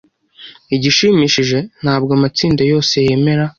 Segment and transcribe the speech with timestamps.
[0.75, 3.45] Igishimishije ntabwo amatsinda yose yemera